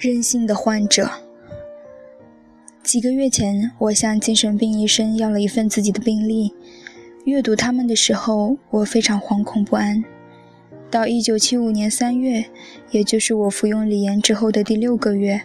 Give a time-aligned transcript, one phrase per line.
[0.00, 1.08] 任性的患者。
[2.82, 6.52] 几个月前，我向精神病医生要了一份自己的病历。
[7.24, 10.02] 阅读他们的时候，我非常惶恐不安。
[10.90, 12.46] 到1975年3月，
[12.90, 15.42] 也就是我服用锂盐之后的第六个月，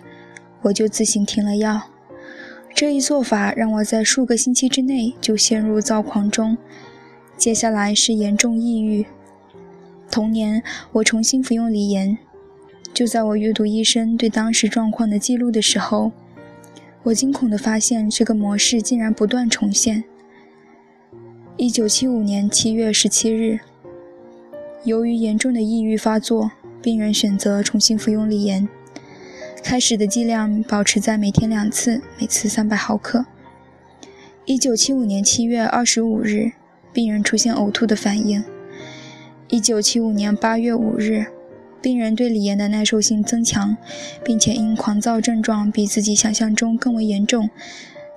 [0.64, 1.84] 我就自行停了药。
[2.76, 6.58] 这一做法让我在数个星期之内就陷入躁狂中，
[7.44, 9.06] 接下来是严重抑郁。
[10.10, 12.18] 同年，我重新服用锂盐。
[12.94, 16.14] 就在我阅读医生对当时状况的记录的时候，
[17.04, 20.06] 我惊恐地发现这个模式竟然不断重现。
[21.58, 23.60] 1975年7月17日，
[24.86, 26.50] 由于严重的抑郁发作，
[26.82, 28.70] 病人选择重新服用锂盐。
[29.62, 33.26] 开始的剂量保持在每天两次，每次300毫克。
[34.46, 36.54] 1975年7月25日，
[36.94, 38.44] 病人出现呕吐的反应。
[39.50, 41.26] 1975年8月5日，
[41.82, 43.76] 病人对锂盐的耐受性增强，
[44.24, 47.50] 并且因狂躁症状比自己想象中更为严重，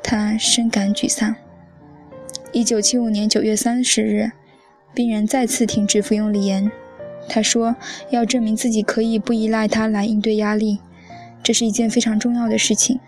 [0.03, 1.35] 他深感沮丧。
[2.53, 4.31] 一九七五年九月三十日，
[4.95, 6.71] 病人再次停止服用锂盐。
[7.29, 7.75] 他说
[8.11, 10.79] ：“要证明自己可以不依赖它来应对压力，
[11.43, 13.01] 这是一件非常重要的事情。”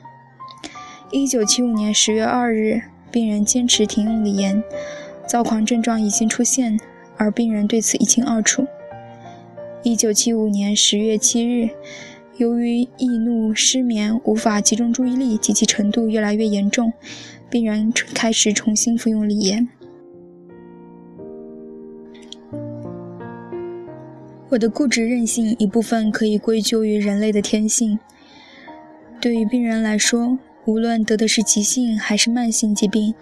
[1.13, 4.63] 一九七五年十月二日，病人坚持停用锂盐，
[5.29, 6.81] 躁狂症状已经出现，
[7.19, 8.67] 而病人对此一清二楚。
[9.83, 11.69] 一九七五年十月七日，
[12.39, 16.95] 由于易怒、失眠、无法集中注意力及其程度越来越严重。
[17.51, 19.69] 病人开始重新服用锂盐。
[24.49, 27.99] 我的固执任性一部分可以归咎于人类的天性。
[29.21, 33.15] 对于病人来说，无论得的是急性还是慢性疾病，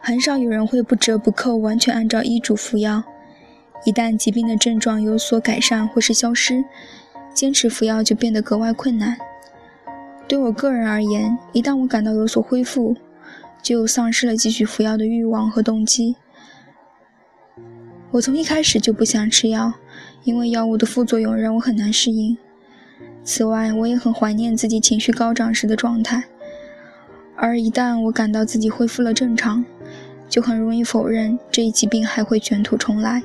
[0.00, 3.04] 很少有人会不折不扣完全按照医嘱服药。
[3.84, 6.64] 一旦疾病的症状有所改善或是消失，
[7.34, 9.16] 坚持服药就变得格外困难。
[10.26, 12.96] 对我个人而言，一旦我感到有所恢复，
[13.62, 16.16] 就丧失了继续服药的欲望和动机。
[18.10, 19.74] 我从一开始就不想吃药，
[20.24, 22.36] 因为药物的副作用让我很难适应。
[23.22, 26.24] 此外，我也很怀念自己情绪高涨时的状态。
[27.36, 29.64] 而一旦我感到自己恢复了正常，
[30.30, 33.22] 就很容易否认这一疾病还会卷土重来。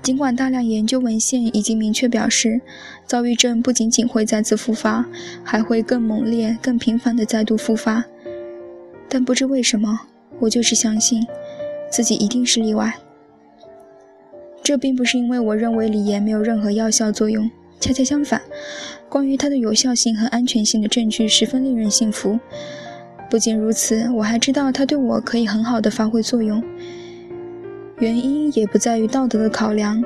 [0.00, 2.60] 尽管大量研究文献已经明确表示，
[3.06, 5.04] 躁郁症不仅仅会再次复发，
[5.44, 8.04] 还会更猛烈、更频繁地再度复发。
[9.08, 10.00] 但不知为什么，
[10.40, 11.24] 我就是相信
[11.90, 12.94] 自己一定是例外。
[14.62, 18.40] 这并不是因为我认为锂盐没有任何药效作用，恰恰相反，
[19.08, 22.40] 关于它的有效性和安全性的证据十分令人信服。
[23.32, 26.62] 不仅如此，我还知道它对我可以很好的发挥作用。
[27.98, 30.04] 原因也不在于道德的考量，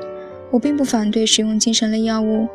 [0.53, 2.47] 我并不反对使用精神类药物，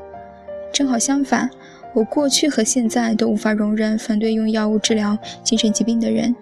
[0.72, 1.50] 正好相反。
[1.94, 6.34] 我过去和现在都无法容忍反对用药物治疗精神疾病的人，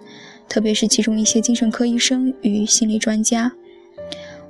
[0.48, 3.52] 特别是其中一些精神科医生与心理专家。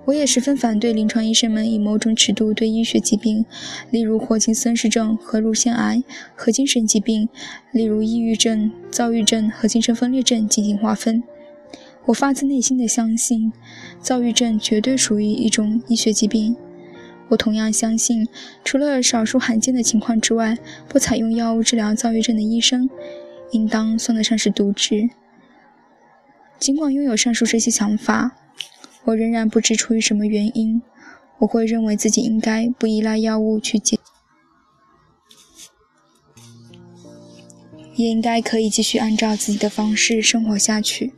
[0.05, 3.45] 我也十分反对临床医生们以某种尺度对医学疾病，
[3.91, 6.03] 例如霍金森氏症和乳腺癌，
[6.35, 7.29] 和精神疾病，
[7.71, 11.21] 例如抑郁症、躁郁症和精神分裂症进行划分。
[12.05, 13.53] 我发自内心的相信，
[14.01, 16.55] 躁郁症绝对属于一种医学疾病。
[17.27, 18.27] 我同样相信，
[18.63, 22.89] 除了少数罕见的情况之外，不采用药物治疗躁郁症的医生，
[23.51, 25.11] 应当算得上是渎职。
[26.57, 28.35] 尽管拥有上述这些想法，
[29.05, 30.81] 我仍然不知出于什么原因，
[31.39, 33.97] 我会认为自己应该不依赖药物去解，
[37.95, 41.13] 也应该可以继续按照自己的方式生活下去。